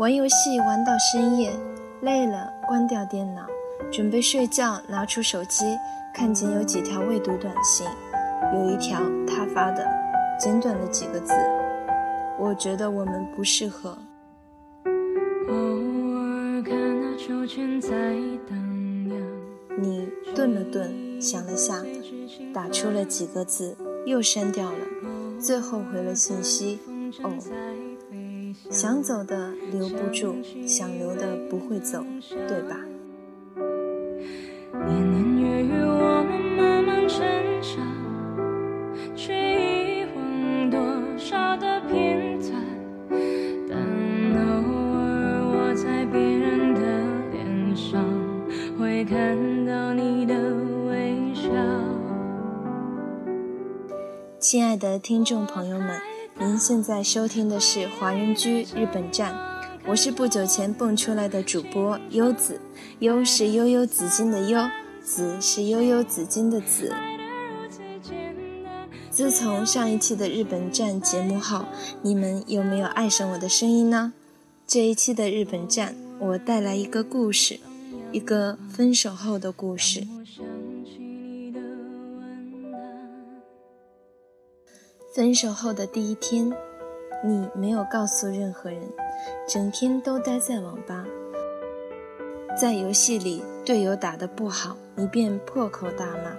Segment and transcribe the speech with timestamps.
[0.00, 1.52] 玩游戏玩到深夜，
[2.00, 3.42] 累了关掉电脑，
[3.92, 5.76] 准备睡觉，拿出手机，
[6.14, 7.86] 看见有几条未读短信，
[8.54, 9.86] 有一条他发的，
[10.38, 11.34] 简短的几个字
[12.40, 13.98] ：“我觉得我们不适合。”
[19.78, 21.84] 你顿了顿，想了下，
[22.54, 23.76] 打出了几个字，
[24.06, 24.78] 又删掉了，
[25.38, 26.78] 最后回了信息
[27.22, 27.32] ：“哦。”
[28.70, 32.04] 想走的留不住，想留的不会走，
[32.46, 32.76] 对吧？
[34.86, 37.26] 年年月月，我们慢慢成
[37.60, 37.84] 长，
[39.16, 40.78] 却遗忘多
[41.18, 42.62] 少的片段。
[43.68, 43.76] 但
[44.38, 44.46] 偶
[44.94, 46.80] 尔我在别人的
[47.32, 48.04] 脸上，
[48.78, 50.34] 会看到你的
[50.86, 51.50] 微笑。
[54.38, 56.19] 亲爱的听众朋友们。
[56.40, 59.36] 您现在收听的是华人居日本站，
[59.86, 62.58] 我是不久前蹦出来的主播优子，
[63.00, 64.58] 优是悠悠紫金的悠，
[65.02, 66.94] 子是悠悠紫金的子。
[69.10, 71.66] 自从上一期的日本站节目后，
[72.00, 74.14] 你们有没有爱上我的声音呢？
[74.66, 77.60] 这一期的日本站，我带来一个故事，
[78.12, 80.06] 一个分手后的故事。
[85.12, 86.48] 分手后的第一天，
[87.24, 88.80] 你没有告诉任何人，
[89.48, 91.04] 整天都待在网吧。
[92.56, 96.30] 在游戏里队友打得不好，你便破口大骂；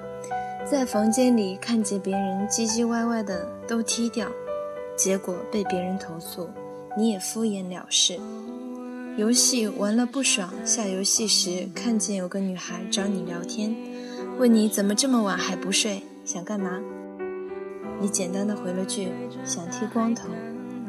[0.66, 4.26] 在房间里看见别人唧唧歪歪的，都踢掉，
[4.96, 6.50] 结果被别人投诉，
[6.98, 8.18] 你也敷衍了事。
[9.18, 13.76] 游戏玩了不爽，下游戏时看见有个女孩找你聊天，
[14.40, 16.82] 问你怎么这么晚还不睡，想干嘛？
[18.02, 19.12] 你简单的回了句
[19.46, 20.28] 想剃光头，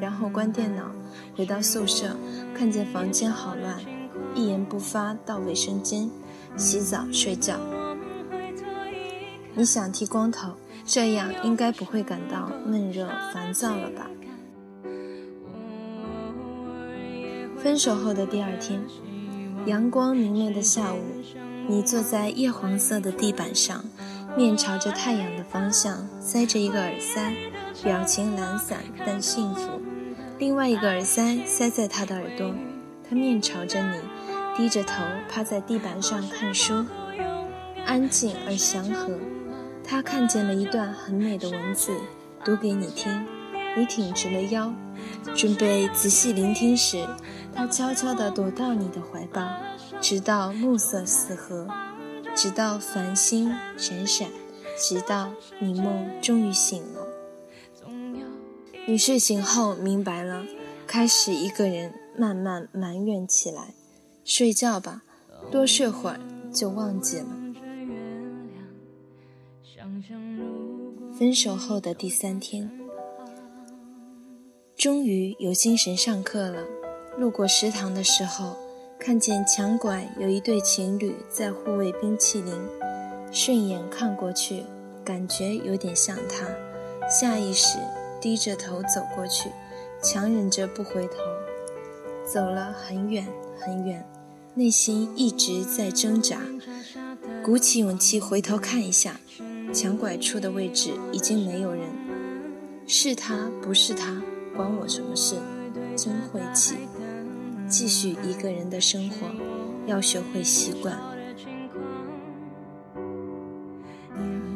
[0.01, 0.91] 然后关电脑，
[1.37, 2.17] 回到宿舍，
[2.57, 3.77] 看见房间好乱，
[4.35, 6.09] 一言不发到卫生间，
[6.57, 7.61] 洗澡睡觉。
[9.55, 10.53] 你想剃光头，
[10.87, 14.09] 这样应该不会感到闷热烦躁了吧？
[17.59, 18.83] 分手后的第二天，
[19.67, 20.99] 阳光明媚的下午，
[21.69, 23.85] 你坐在叶黄色的地板上。
[24.35, 27.35] 面朝着太阳的方向，塞着一个耳塞，
[27.83, 29.81] 表情懒散但幸福。
[30.39, 32.55] 另外一个耳塞塞在他的耳朵，
[33.09, 34.01] 他面朝着你，
[34.57, 36.87] 低着头趴在地板上看书，
[37.85, 39.19] 安静而祥和。
[39.85, 41.93] 他看见了一段很美的文字，
[42.43, 43.27] 读给你听。
[43.77, 44.73] 你挺直了腰，
[45.35, 47.07] 准备仔细聆听时，
[47.55, 49.47] 他悄悄地躲到你的怀抱，
[50.01, 51.67] 直到暮色四合。
[52.35, 54.29] 直到繁星闪闪，
[54.79, 57.07] 直到你梦终于醒了。
[58.87, 60.45] 你睡醒后明白了，
[60.87, 63.75] 开始一个人慢慢埋怨起来。
[64.25, 65.03] 睡觉吧，
[65.51, 66.19] 多睡会儿
[66.53, 67.27] 就忘记了。
[71.17, 72.71] 分手后的第三天，
[74.75, 76.65] 终于有精神上课了。
[77.19, 78.62] 路过食堂的时候。
[79.05, 82.55] 看见墙拐有一对情侣在互喂冰淇淋，
[83.33, 84.63] 顺眼看过去，
[85.05, 86.47] 感觉有点像他，
[87.11, 87.79] 下意识
[88.21, 89.51] 低着头走过去，
[90.01, 91.15] 强忍着不回头，
[92.25, 93.27] 走了很远
[93.59, 94.07] 很远，
[94.55, 96.41] 内心一直在挣扎，
[97.45, 99.19] 鼓起勇气回头看一下，
[99.75, 101.89] 墙拐处的位置已经没有人，
[102.87, 104.23] 是他不是他，
[104.57, 105.35] 关我什么事？
[105.97, 106.77] 真晦气。
[107.73, 109.27] 继续一个人的生活，
[109.87, 110.95] 要学会习惯。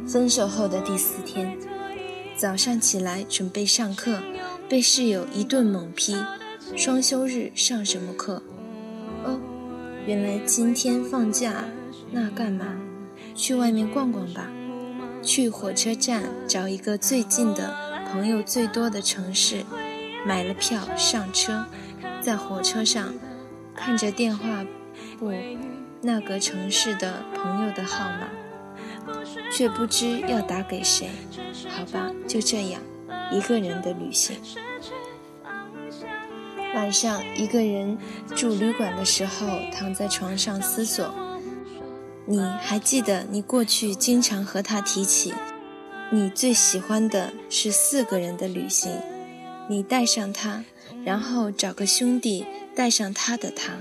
[0.06, 1.56] 分手后的第四天，
[2.36, 4.18] 早上起来准备上课，
[4.68, 6.14] 被室友一顿猛批
[6.76, 8.42] ：“双休日上什么课？”
[9.24, 9.40] 哦，
[10.06, 11.64] 原来今天放假，
[12.12, 12.66] 那干嘛？
[13.34, 14.50] 去外面逛逛吧。
[15.22, 17.74] 去火车站找一个最近的、
[18.12, 19.64] 朋友最多的城市，
[20.26, 21.64] 买了票上车。
[22.26, 23.14] 在火车上，
[23.76, 24.66] 看着电话
[25.16, 25.32] 簿
[26.02, 28.28] 那个城市的朋友的号码，
[29.52, 31.08] 却不知要打给谁。
[31.68, 32.82] 好吧，就这样，
[33.30, 34.36] 一个人的旅行。
[36.74, 37.96] 晚上一个人
[38.34, 41.08] 住旅馆的时候，躺在床上思索。
[42.24, 45.32] 你还记得你过去经常和他提起，
[46.10, 48.90] 你最喜欢的是四个人的旅行。
[49.68, 50.64] 你带上他，
[51.06, 52.44] 然后找个兄弟
[52.74, 53.76] 带上他的他，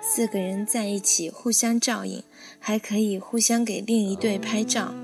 [0.00, 2.22] 四个人在一起互相照应，
[2.60, 4.94] 还可以互相给另一对拍照。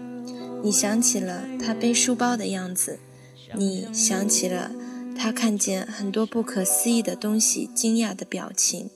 [0.63, 3.01] 你想起了他背书包的样子，
[3.57, 4.71] 你想起了
[5.19, 8.89] 他看见很多不可思议的东西，惊讶的表情。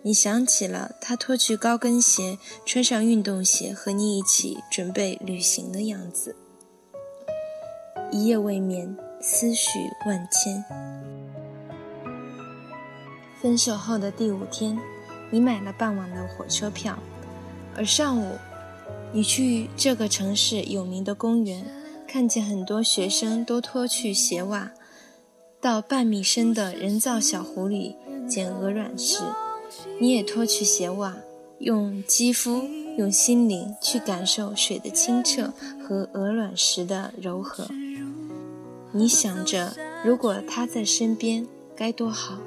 [0.00, 6.34] 你想起了他脱去高跟鞋，穿上运动鞋，和你一起准备旅行的样子。
[8.10, 10.64] 一夜未眠，思绪万千。
[13.42, 14.78] 分手后的第五天，
[15.28, 16.96] 你买了傍晚的火车票，
[17.74, 18.38] 而上午，
[19.12, 21.66] 你去这个城市有名的公园，
[22.06, 24.70] 看见很多学生都脱去鞋袜，
[25.60, 27.96] 到半米深的人造小湖里
[28.28, 29.18] 捡鹅卵石。
[30.00, 31.16] 你也脱去鞋袜，
[31.58, 32.62] 用肌肤、
[32.96, 35.52] 用心灵去感受水的清澈
[35.82, 37.66] 和鹅卵石的柔和。
[38.92, 39.74] 你想着，
[40.04, 42.38] 如果他在身边该多好。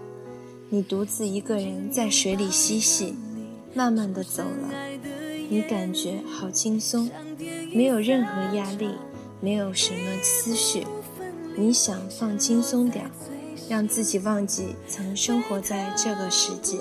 [0.76, 3.16] 你独自一个人在水里嬉戏，
[3.74, 4.70] 慢慢的走了，
[5.48, 7.10] 你感觉好轻松，
[7.74, 8.90] 没有任何压力，
[9.40, 10.86] 没有什么思绪。
[11.56, 13.10] 你想放轻松点，
[13.70, 16.78] 让自己忘记曾生活在这个世界。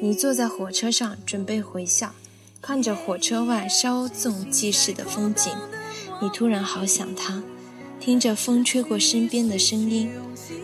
[0.00, 2.10] 你坐在火车上准备回校，
[2.60, 5.52] 看着火车外稍纵即逝的风景，
[6.20, 7.44] 你突然好想他，
[8.04, 10.10] 听着风吹过身边的声音，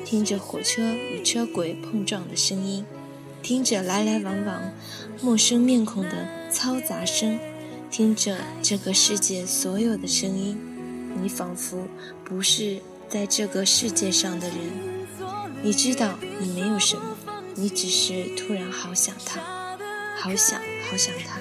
[0.04, 2.84] 听着火车与车轨碰撞的声音，
[3.40, 4.72] 听着来来往往
[5.22, 7.38] 陌生面孔的嘈杂声，
[7.92, 10.58] 听着这个世界所有的声音，
[11.22, 11.86] 你仿佛
[12.24, 14.56] 不是在这个世界上的人。
[15.62, 17.02] 你知道你没有什么。
[17.54, 19.40] 你只是突然好想他，
[20.16, 21.38] 好想好想他。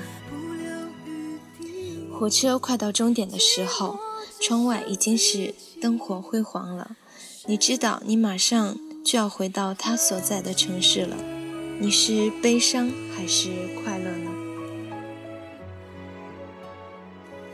[2.12, 4.00] 火车快到终点的时候，
[4.40, 6.98] 窗外已经是灯火辉煌了。
[7.46, 11.16] 你知道，你马上就要回到他所在的城市了。
[11.80, 13.50] 你是悲伤还是
[13.84, 14.32] 快乐呢？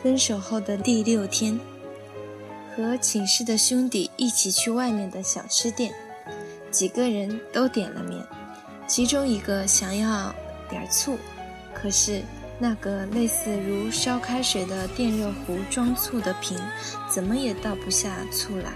[0.02, 1.60] 分手后的第六天，
[2.76, 5.94] 和寝室的兄弟一起去外面的小吃店，
[6.72, 8.26] 几个人都点了面。
[8.88, 10.34] 其中一个想要
[10.70, 11.18] 点醋，
[11.74, 12.22] 可是
[12.60, 16.58] 那个类似如烧开水的电热壶装醋的瓶，
[17.10, 18.72] 怎么也倒不下醋来。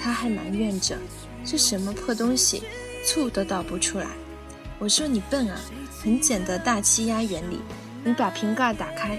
[0.00, 0.96] 他还埋怨着
[1.44, 2.62] ：“这什么破东西，
[3.06, 4.06] 醋都倒不出来。”
[4.80, 5.60] 我说：“你笨啊，
[6.02, 7.60] 很简的大气压原理，
[8.02, 9.16] 你把瓶盖打开，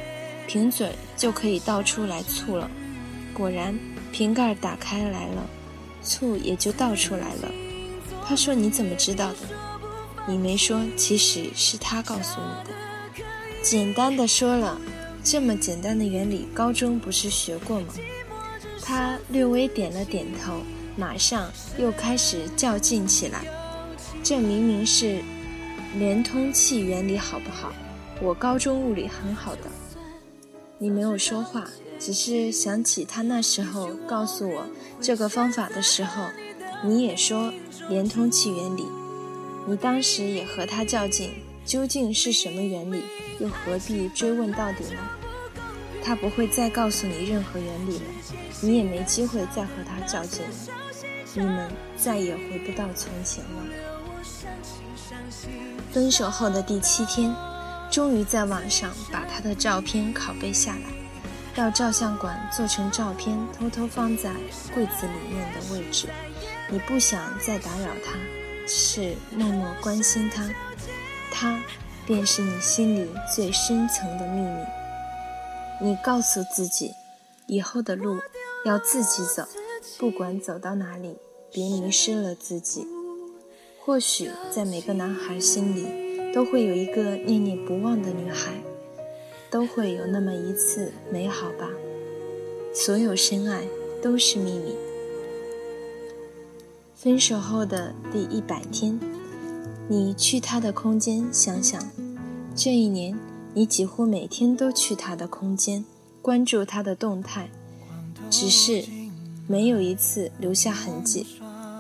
[0.48, 2.70] 瓶嘴就可以倒出来醋了。”
[3.34, 3.80] 果然，
[4.12, 5.48] 瓶盖打开来了，
[6.02, 7.50] 醋也就倒出来了。
[8.28, 9.38] 他说：“你怎么知道的？”
[10.28, 12.76] 你没说，其实是他告诉你的。
[13.64, 14.78] 简单的说了，
[15.24, 17.88] 这么简单的原理，高中不是学过吗？
[18.82, 20.58] 他略微点了点头，
[20.98, 23.40] 马上又开始较劲起来。
[24.22, 25.22] 这明明是
[25.98, 27.72] 连通器原理，好不好？
[28.22, 29.72] 我高中物理很好的。
[30.78, 31.66] 你没有说话，
[31.98, 34.66] 只是想起他那时候告诉我
[35.00, 36.26] 这个方法的时候，
[36.84, 37.54] 你也说
[37.88, 38.86] 连通器原理。
[39.66, 41.32] 你当时也和他较劲，
[41.66, 43.04] 究竟是什么原理？
[43.40, 45.00] 又何必追问到底呢？
[46.04, 48.06] 他不会再告诉你任何原理了，
[48.62, 50.50] 你也没机会再和他较劲了，
[51.34, 53.66] 你们再也回不到从前了。
[55.92, 57.34] 分手后的第七天，
[57.90, 60.90] 终于在网上把他的照片拷贝下来，
[61.56, 64.34] 到照相馆做成照片，偷偷放在
[64.74, 66.08] 柜子里面的位置。
[66.70, 68.18] 你不想再打扰他。
[68.66, 70.50] 是默默关心他，
[71.34, 71.60] 他
[72.06, 74.64] 便是你心里最深层的秘密。
[75.82, 76.94] 你告诉自己，
[77.48, 78.20] 以后的路
[78.64, 79.44] 要自己走，
[79.98, 81.18] 不管走到哪里，
[81.52, 82.86] 别迷失了自己。
[83.84, 88.54] 或许在每个男孩心里，都会有一个念念不忘的女孩，
[89.50, 91.68] 都会有那么一次美好吧。
[92.74, 93.64] 所有深爱
[94.02, 94.76] 都是秘密。
[96.96, 98.98] 分手后的第一百天，
[99.94, 101.80] 你去他的空间想想，
[102.56, 103.16] 这一年
[103.54, 105.86] 你几乎每天都去他的空间，
[106.20, 107.52] 关注他的动态，
[108.28, 108.84] 只是
[109.46, 111.28] 没有一次留下痕迹。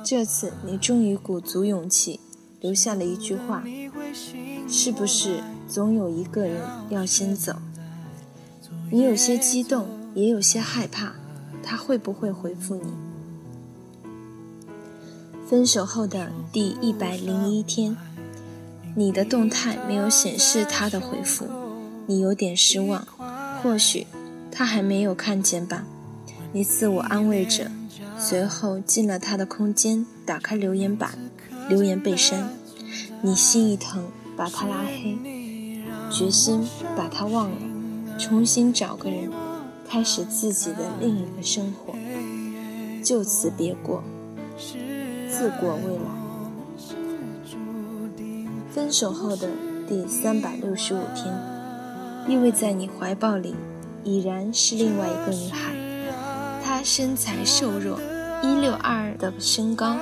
[0.04, 2.20] 这次你终于鼓足勇气，
[2.62, 3.64] 留下了一句话
[4.70, 7.54] ：“是不是总有一个人要先走？”
[8.94, 11.16] 你有些激动，也有些害怕，
[11.64, 12.94] 他会不会回复你？
[15.46, 17.98] 分手后的第一百零一天，
[18.96, 21.46] 你的动态没有显示他的回复，
[22.06, 23.06] 你有点失望。
[23.62, 24.08] 或许
[24.52, 25.86] 他还没有看见吧，
[26.54, 27.70] 你自我安慰着。
[28.18, 31.18] 随后进了他的空间，打开留言板，
[31.68, 32.50] 留言被删。
[33.22, 34.06] 你心一疼，
[34.38, 35.18] 把他拉黑，
[36.10, 37.58] 决心把他忘了，
[38.18, 39.30] 重新找个人，
[39.88, 41.94] 开始自己的另一个生活，
[43.04, 44.04] 就此别过。
[45.36, 46.04] 自过未来。
[48.70, 49.50] 分手后的
[49.88, 51.34] 第三百六十五天，
[52.28, 53.56] 依偎在你怀抱里，
[54.04, 55.74] 已然是另外一个女孩。
[56.64, 58.00] 她身材瘦弱，
[58.44, 59.96] 一六二的身高，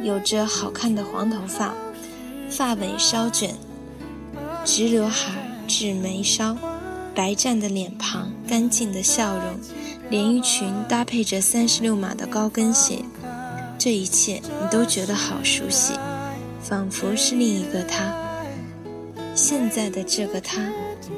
[0.00, 1.74] 有着好看的黄头发，
[2.48, 3.56] 发尾稍卷，
[4.64, 5.32] 直刘海
[5.66, 6.56] 至眉梢，
[7.14, 9.44] 白湛的脸庞，干净的笑容，
[10.08, 13.04] 连衣裙搭配着三十六码的高跟鞋，
[13.88, 15.94] 这一切你都觉得好熟悉。
[16.60, 18.14] 仿佛是另一个他，
[19.34, 20.70] 现在的这个他，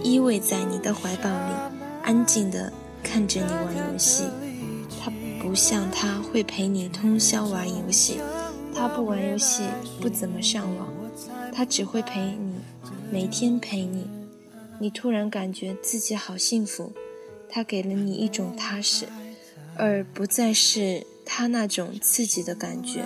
[0.04, 1.52] 依偎在你的怀抱里，
[2.04, 2.72] 安静地
[3.02, 4.22] 看着你玩游戏。
[5.02, 5.10] 他
[5.42, 8.20] 不像他会陪你通宵玩游戏，
[8.72, 9.64] 他不玩游戏，
[10.00, 10.86] 不怎么上网，
[11.52, 12.54] 他只会陪你，
[13.10, 14.06] 每天陪你。
[14.78, 16.92] 你突然感觉自己好幸福，
[17.48, 19.08] 他给了你一种踏实，
[19.76, 23.04] 而不再是他那种刺激的感觉。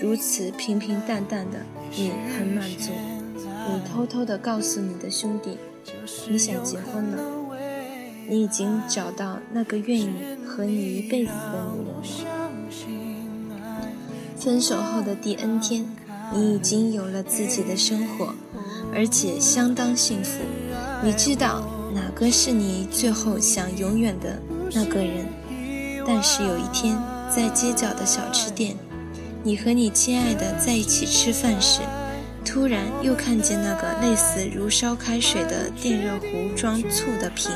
[0.00, 1.58] 如此平平淡淡的，
[1.94, 2.90] 你很满足。
[3.68, 5.58] 你偷偷地告诉你的兄弟，
[6.26, 7.22] 你想结婚了，
[8.26, 10.08] 你已经找到那个愿意
[10.46, 13.62] 和你一辈子的女人了。
[14.38, 15.84] 分手后的第 N 天，
[16.32, 18.34] 你已经有了自己的生活，
[18.94, 20.40] 而且相当幸福。
[21.04, 21.62] 你知道
[21.94, 24.40] 哪个是你最后想永远的
[24.72, 25.26] 那个人，
[26.06, 26.96] 但是有一天，
[27.34, 28.76] 在街角的小吃店。
[29.42, 31.80] 你和你亲爱的在一起吃饭时，
[32.44, 37.50] 突然又看见那个类似如烧开水的电热壶装醋的瓶，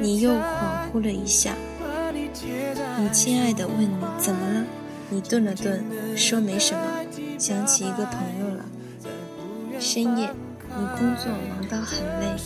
[0.00, 1.54] 你又恍惚了一下。
[2.12, 4.64] 你亲爱的问你怎么了？
[5.08, 5.84] 你顿了顿，
[6.16, 6.80] 说没什么，
[7.38, 8.64] 想起一个朋友了。
[9.78, 10.30] 深夜，
[10.68, 12.36] 你工作忙到很累，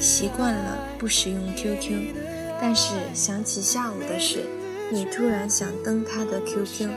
[0.00, 2.14] 习惯了不使用 QQ，
[2.60, 4.46] 但是想起下午的事，
[4.92, 6.88] 你突然想登他的 QQ。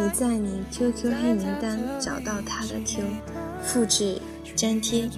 [0.00, 3.02] 你在你 QQ 黑名单找到他的 Q，
[3.62, 4.20] 复制
[4.56, 5.08] 粘贴，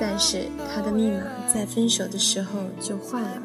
[0.00, 3.42] 但是他的密码在分手的时候就换了。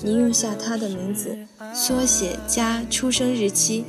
[0.00, 1.36] 你用下他的名字，
[1.74, 3.84] 缩写加出生日期，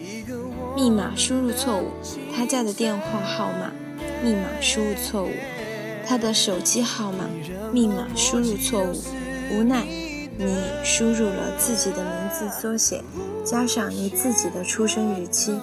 [0.76, 1.92] 密码输入错误。
[2.36, 3.72] 他家的电话号码，
[4.24, 5.30] 密码输入错误。
[6.06, 7.30] 他的手机号码，
[7.72, 9.02] 密码输入错误。
[9.52, 9.86] 无奈。
[10.38, 10.46] 你
[10.84, 13.04] 输入了自己的名字缩写，
[13.46, 15.60] 加上你自己的出生日期，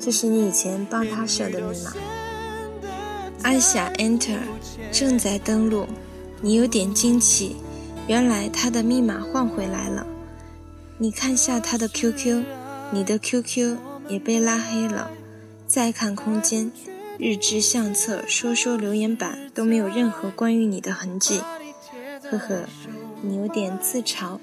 [0.00, 1.92] 这是你以前帮他设的密码。
[3.42, 4.38] 按下 Enter，
[4.90, 5.86] 正在登录，
[6.40, 7.56] 你有点惊奇，
[8.06, 10.06] 原来他的密码换回来了。
[10.96, 12.42] 你看下他的 QQ，
[12.90, 13.76] 你的 QQ
[14.08, 15.10] 也被拉黑了。
[15.66, 16.72] 再看空间，
[17.18, 21.42] 日志、相册、说说留言板都没有任何关于你的痕迹。
[22.30, 22.64] 呵呵。
[23.22, 24.38] 你有点自嘲，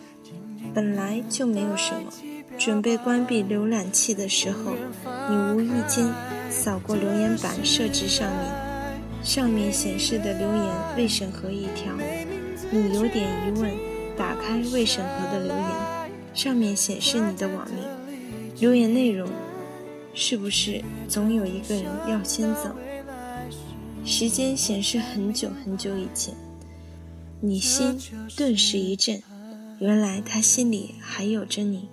[0.73, 2.11] 本来就没有什么。
[2.57, 4.73] 准备关闭浏览器的时候，
[5.29, 6.09] 你无意间
[6.49, 8.53] 扫过留言板设置上面，
[9.23, 11.93] 上面显示的留言未审核一条。
[12.71, 13.71] 你有点疑问，
[14.17, 15.67] 打开未审核的留言，
[16.33, 17.83] 上面显示你的网名。
[18.59, 19.29] 留言内容
[20.13, 22.73] 是不是总有一个人要先走？
[24.05, 26.33] 时间显示很久很久以前。
[27.41, 27.99] 你心
[28.35, 29.21] 顿时一震，
[29.79, 31.89] 原来他心里还有着你，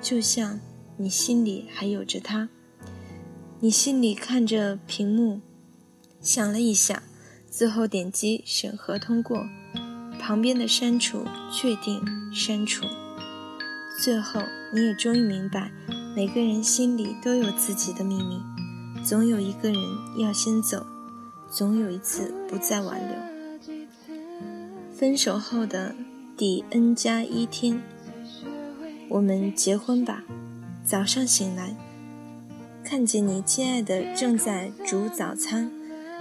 [0.00, 0.58] 就像
[0.96, 2.48] 你心里还有着他。
[3.60, 5.40] 你心里看着屏幕，
[6.20, 7.02] 想了一下，
[7.50, 9.46] 最后点击审核通过，
[10.18, 12.02] 旁边的删除确定
[12.32, 12.86] 删除。
[14.02, 14.40] 最后
[14.72, 15.70] 你也终于明白，
[16.16, 18.40] 每个人心里都有自己的秘密，
[19.04, 19.80] 总有一个人
[20.16, 20.86] 要先走，
[21.50, 23.37] 总有一次不再挽留。
[24.98, 25.94] 分手后的
[26.36, 27.80] 第 N 加一天，
[29.08, 30.24] 我们结婚吧。
[30.84, 31.76] 早上醒来，
[32.82, 35.70] 看见你亲爱的正在煮早餐，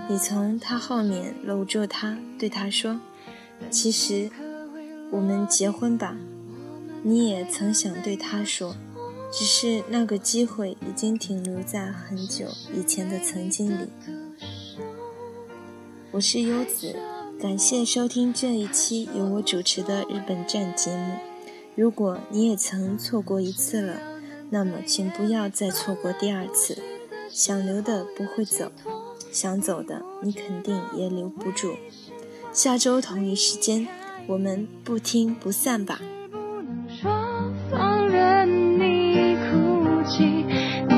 [0.07, 3.01] 你从他后面搂住他，对他说
[3.71, 4.29] ：“其实，
[5.09, 6.15] 我们结婚吧。”
[7.01, 8.75] 你也曾想对他说，
[9.33, 13.87] 只是那个机会已经停留在很久以前的曾经里。
[16.11, 16.95] 我是优子。
[17.39, 21.13] 感谢收听这一期由我主持的日本站节目。
[21.75, 23.99] 如果你也曾错过一次了，
[24.49, 26.81] 那么请不要再错过第二次。
[27.29, 28.71] 想留的不会走，
[29.31, 31.75] 想走的你肯定也留不住。
[32.51, 33.87] 下周同一时间，
[34.25, 36.01] 我们不听不散吧。
[36.89, 37.11] 天
[38.71, 39.93] 黑，烟火
[40.87, 40.95] 不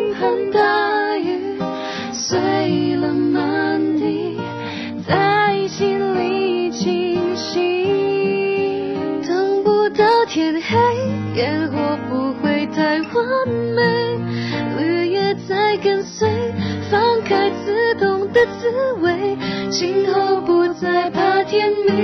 [17.29, 19.37] 开刺痛的滋味，
[19.71, 21.97] 今后不再怕天明。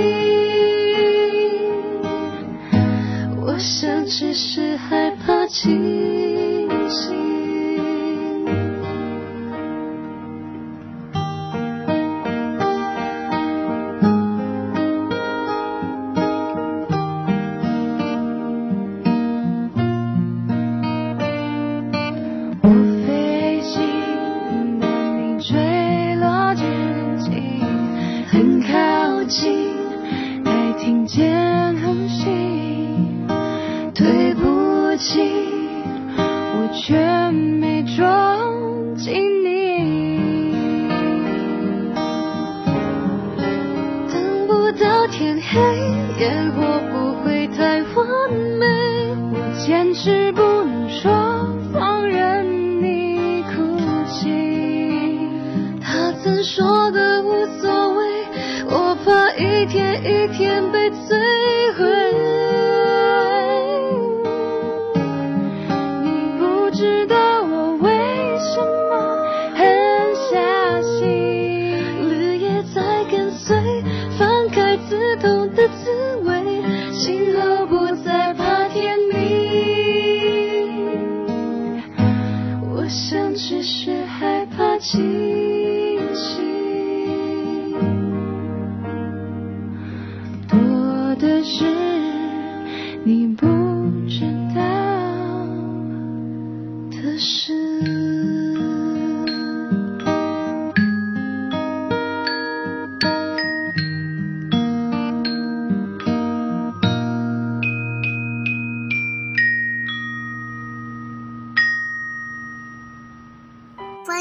[3.41, 6.14] 我想只是害怕情
[45.55, 45.61] 黑
[46.19, 46.64] 夜。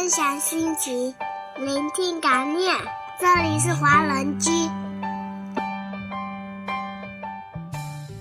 [0.05, 1.15] 分享心情，
[1.57, 2.77] 聆听感念。
[3.19, 4.51] 这里是华人居，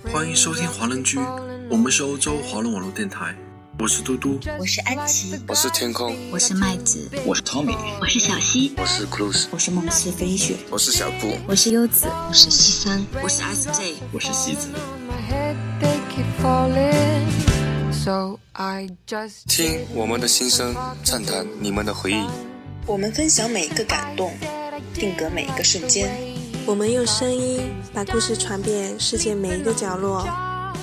[0.09, 1.19] 欢迎收听华人居。
[1.69, 3.35] 我们是欧洲华人网络电台。
[3.77, 14.69] 我是嘟嘟，我是安琪，我是天空，我是麦子，我是 Tommy，我是小溪，我是 Cruz，我是梦似飞雪，我是小布，我是优子，我是西山，我是 SJ，我是西子。
[19.47, 22.25] 听我们的心声，畅谈你们的回忆。
[22.85, 24.33] 我们分享每一个感动，
[24.93, 26.13] 定格每一个瞬间。
[26.65, 27.61] 我们用声音
[27.93, 30.27] 把故事传遍世界每一个角落。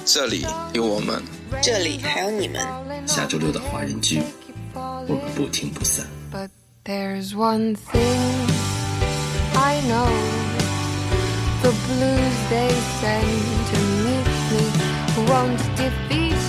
[0.06, 1.22] 这里有我们，
[1.62, 2.66] 这里还有你们。
[3.06, 4.22] 下周六的华人居，
[4.72, 6.06] 我们不听不散。
[11.62, 14.64] The blues they send to meet me
[15.28, 16.40] won't defeat